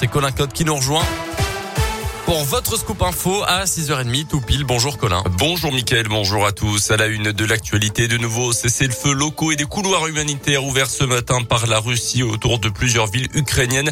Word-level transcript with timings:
C'est 0.00 0.06
Colin 0.06 0.30
Code 0.30 0.52
qui 0.52 0.64
nous 0.64 0.76
rejoint 0.76 1.02
pour 2.24 2.44
votre 2.44 2.78
scoop 2.78 3.00
info 3.00 3.42
à 3.46 3.64
6h30 3.64 4.26
tout 4.26 4.42
pile. 4.42 4.64
Bonjour 4.64 4.98
Colin. 4.98 5.24
Bonjour 5.38 5.72
Mickaël, 5.72 6.08
bonjour 6.08 6.44
à 6.44 6.52
tous. 6.52 6.90
À 6.90 6.98
la 6.98 7.06
une 7.06 7.32
de 7.32 7.44
l'actualité, 7.46 8.06
de 8.06 8.18
nouveau 8.18 8.52
cessez-le-feu 8.52 9.12
locaux 9.14 9.50
et 9.50 9.56
des 9.56 9.64
couloirs 9.64 10.06
humanitaires 10.06 10.62
ouverts 10.62 10.90
ce 10.90 11.04
matin 11.04 11.42
par 11.42 11.66
la 11.66 11.78
Russie 11.78 12.22
autour 12.22 12.58
de 12.58 12.68
plusieurs 12.68 13.06
villes 13.06 13.28
ukrainiennes. 13.32 13.90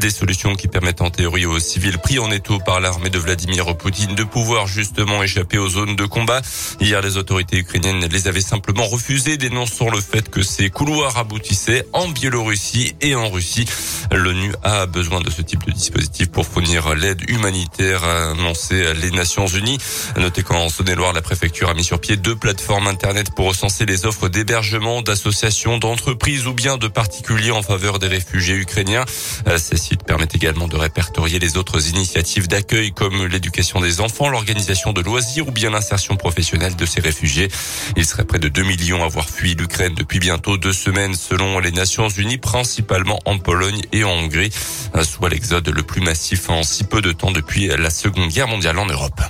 Des 0.00 0.10
solutions 0.10 0.56
qui 0.56 0.66
permettent 0.66 1.00
en 1.00 1.10
théorie 1.10 1.46
aux 1.46 1.60
civils 1.60 1.98
pris 1.98 2.18
en 2.18 2.28
étau 2.32 2.58
par 2.58 2.80
l'armée 2.80 3.08
de 3.08 3.20
Vladimir 3.20 3.76
Poutine 3.76 4.16
de 4.16 4.24
pouvoir 4.24 4.66
justement 4.66 5.22
échapper 5.22 5.58
aux 5.58 5.68
zones 5.68 5.94
de 5.94 6.06
combat. 6.06 6.42
Hier, 6.80 7.00
les 7.00 7.16
autorités 7.18 7.58
ukrainiennes 7.58 8.04
les 8.10 8.26
avaient 8.26 8.40
simplement 8.40 8.84
refusées, 8.88 9.36
dénonçant 9.36 9.90
le 9.90 10.00
fait 10.00 10.28
que 10.28 10.42
ces 10.42 10.70
couloirs 10.70 11.16
aboutissaient 11.18 11.86
en 11.92 12.08
Biélorussie 12.08 12.96
et 13.00 13.14
en 13.14 13.30
Russie. 13.30 13.66
L'ONU 14.12 14.52
a 14.62 14.86
besoin 14.86 15.20
de 15.20 15.30
ce 15.30 15.42
type 15.42 15.64
de 15.66 15.72
dispositif 15.72 16.30
pour 16.30 16.46
fournir 16.46 16.94
l'aide 16.94 17.28
humanitaire 17.28 18.04
a 18.04 18.30
annoncé 18.30 18.94
les 18.94 19.10
Nations 19.10 19.46
Unies. 19.46 19.78
Notez 20.16 20.42
qu'en 20.42 20.68
Saône-et-Loire, 20.68 21.12
la 21.12 21.22
préfecture 21.22 21.68
a 21.68 21.74
mis 21.74 21.84
sur 21.84 22.00
pied 22.00 22.16
deux 22.16 22.36
plateformes 22.36 22.86
internet 22.86 23.30
pour 23.34 23.46
recenser 23.46 23.86
les 23.86 24.06
offres 24.06 24.28
d'hébergement 24.28 25.02
d'associations, 25.02 25.78
d'entreprises 25.78 26.46
ou 26.46 26.54
bien 26.54 26.76
de 26.76 26.88
particuliers 26.88 27.50
en 27.50 27.62
faveur 27.62 27.98
des 27.98 28.06
réfugiés 28.06 28.56
ukrainiens. 28.56 29.04
Euh, 29.48 29.58
ces 29.58 29.76
sites 29.76 30.04
permettent 30.04 30.34
également 30.34 30.68
de 30.68 30.76
répertorier 30.76 31.38
les 31.38 31.56
autres 31.56 31.88
initiatives 31.88 32.48
d'accueil 32.48 32.92
comme 32.92 33.26
l'éducation 33.26 33.80
des 33.80 34.00
enfants, 34.00 34.28
l'organisation 34.28 34.92
de 34.92 35.00
loisirs 35.00 35.48
ou 35.48 35.52
bien 35.52 35.70
l'insertion 35.70 36.16
professionnelle 36.16 36.76
de 36.76 36.86
ces 36.86 37.00
réfugiés. 37.00 37.48
Il 37.96 38.04
serait 38.04 38.24
près 38.24 38.38
de 38.38 38.48
2 38.48 38.62
millions 38.62 39.02
à 39.02 39.06
avoir 39.06 39.28
fui 39.28 39.54
l'Ukraine 39.54 39.94
depuis 39.94 40.18
bientôt 40.18 40.56
deux 40.56 40.72
semaines 40.72 41.14
selon 41.14 41.58
les 41.58 41.72
Nations 41.72 42.08
Unies, 42.08 42.38
principalement 42.38 43.18
en 43.24 43.38
Pologne 43.38 43.82
en 44.04 44.12
Hongrie, 44.12 44.50
euh, 44.94 45.04
soit 45.04 45.28
l'exode 45.28 45.68
le 45.68 45.82
plus 45.82 46.00
massif 46.00 46.50
en 46.50 46.62
si 46.62 46.84
peu 46.84 47.00
de 47.00 47.12
temps 47.12 47.32
depuis 47.32 47.68
la 47.68 47.90
Seconde 47.90 48.28
Guerre 48.28 48.48
mondiale 48.48 48.78
en 48.78 48.86
Europe. 48.86 49.20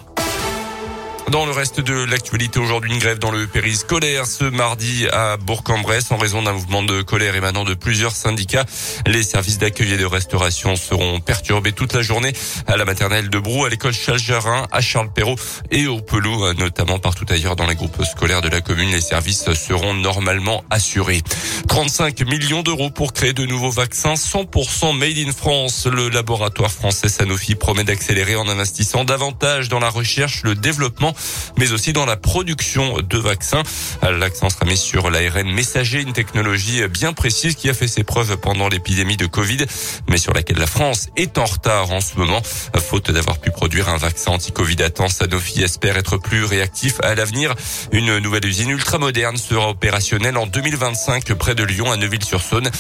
Dans 1.31 1.45
le 1.45 1.51
reste 1.51 1.81
de 1.81 2.05
l'actualité 2.05 2.61
aujourd'hui, 2.61 2.93
une 2.93 3.01
grève 3.01 3.19
dans 3.19 3.33
le 3.33 3.49
périscolaire 3.49 4.27
ce 4.27 4.45
mardi 4.45 5.09
à 5.09 5.37
Bourg-en-Bresse 5.37 6.13
en 6.13 6.17
raison 6.19 6.43
d'un 6.43 6.53
mouvement 6.53 6.85
de 6.85 7.03
colère 7.03 7.35
émanant 7.35 7.65
de 7.65 7.75
plusieurs 7.75 8.13
syndicats. 8.13 8.65
Les 9.09 9.25
services 9.25 9.59
d'accueil 9.59 9.93
et 9.93 9.97
de 9.97 10.05
restauration 10.05 10.77
seront 10.77 11.19
perturbés 11.19 11.73
toute 11.73 11.95
la 11.95 12.03
journée 12.03 12.33
à 12.69 12.77
la 12.77 12.85
maternelle 12.85 13.29
de 13.29 13.39
Brou, 13.41 13.65
à 13.65 13.69
l'école 13.69 13.93
Chalgerin, 13.93 14.69
à 14.71 14.81
Charles-Perrault 14.81 15.35
et 15.73 15.89
au 15.89 16.01
Pelou, 16.01 16.53
notamment 16.55 17.01
partout 17.01 17.27
ailleurs 17.29 17.57
dans 17.57 17.67
les 17.67 17.75
groupes 17.75 18.05
scolaires 18.05 18.41
de 18.41 18.49
la 18.49 18.61
commune. 18.61 18.93
Les 18.93 19.01
services 19.01 19.53
seront 19.55 19.95
normalement 19.95 20.63
assurés. 20.71 21.23
35 21.67 22.23
millions 22.27 22.63
d'euros 22.63 22.91
pour 22.91 23.13
créer 23.13 23.33
de 23.33 23.45
nouveaux 23.45 23.71
vaccins 23.71 24.15
100% 24.15 24.97
made 24.97 25.19
in 25.19 25.33
France. 25.33 25.87
Le 25.87 26.09
laboratoire 26.09 26.71
français 26.71 27.09
Sanofi 27.09 27.55
promet 27.55 27.85
d'accélérer 27.85 28.37
en 28.37 28.49
investissant 28.49 29.05
davantage 29.05 29.69
dans 29.69 29.79
la 29.79 29.89
recherche, 29.89 30.43
le 30.45 30.55
développement 30.55 31.15
mais 31.59 31.73
aussi 31.73 31.93
dans 31.93 32.07
la 32.07 32.17
production 32.17 32.99
de 33.01 33.19
vaccins. 33.19 33.63
L'accent 34.03 34.51
sera 34.51 34.67
mis 34.67 34.77
sur 34.77 35.11
l'ARN 35.11 35.51
messager, 35.51 36.01
une 36.01 36.13
technologie 36.13 36.87
bien 36.89 37.13
précise 37.13 37.55
qui 37.55 37.69
a 37.69 37.75
fait 37.75 37.89
ses 37.89 38.05
preuves 38.05 38.37
pendant 38.37 38.69
l'épidémie 38.69 39.17
de 39.17 39.27
Covid, 39.27 39.65
mais 40.09 40.19
sur 40.19 40.33
laquelle 40.33 40.59
la 40.59 40.67
France 40.67 41.09
est 41.17 41.39
en 41.39 41.45
retard 41.45 41.91
en 41.93 42.01
ce 42.01 42.17
moment, 42.17 42.43
faute 42.79 43.11
d'avoir 43.11 43.39
pu 43.39 43.51
produire 43.51 43.89
un 43.89 43.97
vaccin 43.97 44.33
anti-Covid 44.33 44.83
à 44.83 44.91
temps. 44.91 45.09
Sanofi 45.09 45.63
espère 45.63 45.97
être 45.97 46.19
plus 46.19 46.45
réactif 46.45 47.01
à 47.03 47.15
l'avenir. 47.15 47.55
Une 47.93 48.19
nouvelle 48.19 48.47
usine 48.47 48.71
ultra 48.71 48.99
moderne 48.99 49.37
sera 49.37 49.69
opérationnelle 49.69 50.37
en 50.37 50.47
2025 50.47 51.35
près 51.35 51.56
de 51.57 51.65
Lyon 51.65 51.91
à 51.91 51.97
Neuville-sur-Saône, 51.97 52.71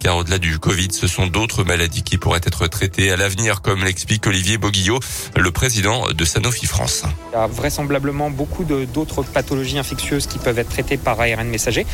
car 0.00 0.16
au-delà 0.16 0.38
du 0.38 0.58
Covid, 0.58 0.88
ce 0.92 1.06
sont 1.06 1.26
d'autres 1.26 1.64
maladies 1.64 2.02
qui 2.02 2.18
pourraient 2.18 2.40
être 2.44 2.66
traitées 2.66 3.10
à 3.10 3.16
l'avenir, 3.16 3.62
comme 3.62 3.84
l'explique 3.84 4.26
Olivier 4.26 4.58
Boguillot, 4.58 5.00
le 5.36 5.50
président 5.50 6.08
de 6.12 6.24
Sanofi 6.24 6.66
France 6.66 7.04
vraisemblablement 7.48 8.30
beaucoup 8.30 8.64
d'autres 8.64 9.22
pathologies 9.22 9.78
infectieuses 9.78 10.26
qui 10.26 10.38
peuvent 10.38 10.58
être 10.58 10.68
traitées 10.68 10.96
par 10.96 11.20
ARN 11.20 11.48
messager, 11.48 11.86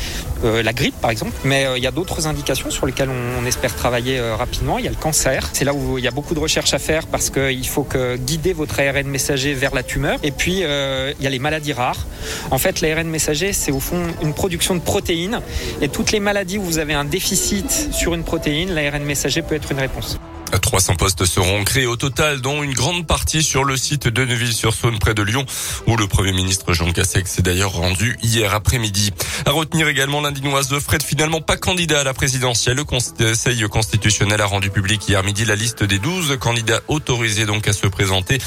euh, 0.43 0.63
la 0.63 0.73
grippe 0.73 0.99
par 1.01 1.11
exemple, 1.11 1.33
mais 1.43 1.65
euh, 1.65 1.77
il 1.77 1.83
y 1.83 1.87
a 1.87 1.91
d'autres 1.91 2.27
indications 2.27 2.69
sur 2.71 2.85
lesquelles 2.85 3.09
on, 3.09 3.45
espère 3.45 3.75
travailler 3.75 4.19
euh, 4.19 4.35
rapidement. 4.35 4.77
Il 4.77 4.85
y 4.85 4.87
a 4.87 4.91
le 4.91 4.97
cancer, 4.97 5.49
c'est 5.53 5.65
là 5.65 5.73
où 5.73 5.97
il 5.97 6.03
y 6.03 6.07
a 6.07 6.11
beaucoup 6.11 6.35
de 6.35 6.39
recherches 6.39 6.73
à 6.73 6.79
faire 6.79 7.07
parce 7.07 7.29
qu'il 7.29 7.67
faut 7.67 7.83
que 7.83 8.17
guider 8.17 8.53
votre 8.53 8.79
ARN 8.79 9.07
messager 9.07 9.53
vers 9.53 9.73
la 9.73 9.83
tumeur. 9.83 10.19
Et 10.23 10.31
puis 10.31 10.59
il 10.61 11.23
y 11.23 11.27
a 11.27 11.29
les 11.29 11.39
maladies 11.39 11.73
rares. 11.73 12.05
En 12.51 12.57
fait, 12.57 12.81
l'ARN 12.81 13.07
messager, 13.07 13.53
c'est 13.53 13.71
au 13.71 13.79
fond 13.79 14.03
une 14.21 14.33
production 14.33 14.75
de 14.75 14.81
protéines 14.81 15.39
et 15.81 15.87
toutes 15.87 16.11
les 16.11 16.19
maladies 16.19 16.57
où 16.57 16.63
vous 16.63 16.77
avez 16.79 16.93
un 16.93 17.05
déficit 17.05 17.71
sur 17.71 18.13
une 18.13 18.23
protéine, 18.23 18.73
l'ARN 18.73 19.03
messager 19.03 19.41
peut 19.41 19.55
être 19.55 19.71
une 19.71 19.79
réponse. 19.79 20.19
300 20.61 20.95
postes 20.95 21.25
seront 21.25 21.63
créés 21.63 21.85
au 21.85 21.95
total, 21.95 22.41
dont 22.41 22.63
une 22.63 22.73
grande 22.73 23.05
partie 23.05 23.43
sur 23.43 23.63
le 23.63 23.75
site 23.75 24.07
de 24.07 24.25
Neuville-sur-Saône 24.25 24.99
près 24.99 25.13
de 25.13 25.21
Lyon, 25.21 25.45
où 25.87 25.97
le 25.97 26.07
Premier 26.07 26.31
ministre 26.31 26.73
Jean 26.73 26.91
Castex 26.91 27.29
s'est 27.29 27.41
d'ailleurs 27.41 27.73
rendu 27.73 28.17
hier 28.21 28.53
après-midi. 28.53 29.11
À 29.45 29.51
retenir 29.51 29.87
également 29.87 30.21
l'indinoise 30.21 30.69
de 30.69 30.79
Fred, 30.79 31.03
finalement 31.03 31.41
pas 31.41 31.57
candidat 31.57 32.01
à 32.01 32.03
la 32.03 32.13
présidentielle. 32.13 32.77
Le 32.77 32.83
Conseil 32.83 33.61
constitutionnel 33.69 34.41
a 34.41 34.45
rendu 34.45 34.69
public 34.69 35.07
hier 35.07 35.23
midi 35.23 35.45
la 35.45 35.55
liste 35.55 35.83
des 35.83 35.99
12 35.99 36.37
candidats 36.39 36.81
autorisés 36.87 37.45
donc 37.45 37.67
à 37.67 37.73
se 37.73 37.87
présenter. 37.87 38.37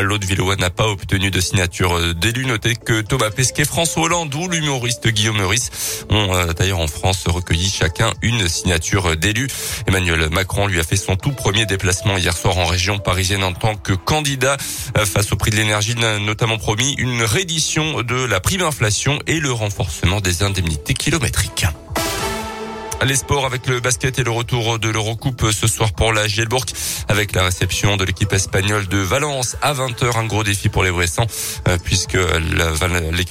L'autre 0.00 0.26
Villois 0.26 0.56
n'a 0.56 0.70
pas 0.70 0.88
obtenu 0.88 1.30
de 1.30 1.40
signature 1.40 2.14
d'élu. 2.14 2.46
Notez 2.46 2.76
que 2.76 3.00
Thomas 3.00 3.30
Pesquet, 3.30 3.64
François 3.64 4.04
Hollande 4.04 4.34
ou 4.34 4.48
l'humoriste 4.48 5.08
Guillaume 5.08 5.38
Meurice 5.38 5.70
ont 6.10 6.34
euh, 6.34 6.52
d'ailleurs 6.52 6.80
en 6.80 6.86
France 6.86 7.24
recueilli 7.26 7.68
chacun 7.68 8.12
une 8.22 8.48
signature 8.48 9.16
d'élu. 9.16 9.48
Emmanuel 9.86 10.28
Macron 10.30 10.66
lui 10.66 10.80
a 10.80 10.82
fait 10.82 10.96
son 10.96 11.16
tout 11.16 11.32
premier 11.32 11.61
déplacement 11.66 12.16
hier 12.16 12.36
soir 12.36 12.58
en 12.58 12.66
région 12.66 12.98
parisienne 12.98 13.44
en 13.44 13.52
tant 13.52 13.74
que 13.74 13.92
candidat 13.92 14.56
euh, 14.96 15.06
face 15.06 15.32
au 15.32 15.36
prix 15.36 15.50
de 15.50 15.56
l'énergie, 15.56 15.94
notamment 15.94 16.58
promis 16.58 16.94
une 16.98 17.22
réédition 17.22 18.02
de 18.02 18.24
la 18.24 18.40
prime 18.40 18.62
inflation 18.62 19.18
et 19.26 19.40
le 19.40 19.52
renforcement 19.52 20.20
des 20.20 20.42
indemnités 20.42 20.94
kilométriques. 20.94 21.66
Les 23.04 23.16
sports 23.16 23.44
avec 23.44 23.66
le 23.66 23.80
basket 23.80 24.20
et 24.20 24.22
le 24.22 24.30
retour 24.30 24.78
de 24.78 24.88
l'Eurocoupe 24.88 25.50
ce 25.50 25.66
soir 25.66 25.92
pour 25.92 26.12
la 26.12 26.28
Gielbourg 26.28 26.64
avec 27.08 27.34
la 27.34 27.42
réception 27.42 27.96
de 27.96 28.04
l'équipe 28.04 28.32
espagnole 28.32 28.86
de 28.86 28.98
Valence 28.98 29.56
à 29.60 29.74
20h. 29.74 30.16
Un 30.16 30.26
gros 30.26 30.44
défi 30.44 30.68
pour 30.68 30.84
les 30.84 30.92
Bressans 30.92 31.26
euh, 31.66 31.78
puisque 31.82 32.14
la 32.14 32.70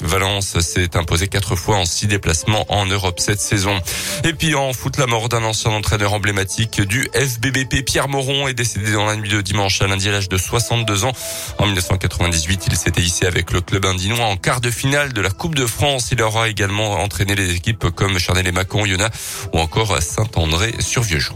Valence 0.01 0.59
s'est 0.59 0.97
imposée 0.97 1.29
quatre 1.29 1.55
fois 1.55 1.77
en 1.77 1.85
six 1.85 2.07
déplacements 2.07 2.65
en 2.67 2.85
Europe 2.85 3.21
cette 3.21 3.39
saison. 3.39 3.79
Et 4.25 4.33
puis 4.33 4.55
en 4.55 4.73
foot, 4.73 4.97
la 4.97 5.07
mort 5.07 5.29
d'un 5.29 5.43
ancien 5.43 5.71
entraîneur 5.71 6.11
emblématique 6.13 6.81
du 6.81 7.09
FBBP, 7.13 7.85
Pierre 7.85 8.09
Moron, 8.09 8.49
est 8.49 8.53
décédé 8.53 8.91
dans 8.91 9.05
la 9.05 9.15
nuit 9.15 9.29
de 9.29 9.39
dimanche 9.39 9.81
à 9.81 9.87
lundi 9.87 10.09
à 10.09 10.11
l'âge 10.11 10.27
de 10.27 10.37
62 10.37 11.05
ans. 11.05 11.13
En 11.59 11.65
1998, 11.65 12.65
il 12.67 12.75
s'était 12.75 13.01
hissé 13.01 13.25
avec 13.25 13.51
le 13.51 13.61
club 13.61 13.85
indinois 13.85 14.25
en 14.25 14.35
quart 14.35 14.59
de 14.59 14.69
finale 14.69 15.13
de 15.13 15.21
la 15.21 15.29
Coupe 15.29 15.55
de 15.55 15.65
France. 15.65 16.09
Il 16.11 16.21
aura 16.21 16.49
également 16.49 16.99
entraîné 17.01 17.35
les 17.35 17.55
équipes 17.55 17.89
comme 17.95 18.19
Charnel 18.19 18.47
et 18.47 18.51
Macon, 18.51 18.85
Yona 18.85 19.09
encore 19.61 20.01
Saint-André 20.01 20.73
sur 20.79 21.03
Vieux-Jean. 21.03 21.35